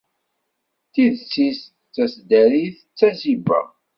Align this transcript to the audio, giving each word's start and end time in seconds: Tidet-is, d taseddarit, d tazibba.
Tidet-is, 0.93 1.59
d 1.67 1.71
taseddarit, 1.93 2.77
d 2.83 2.85
tazibba. 2.97 3.61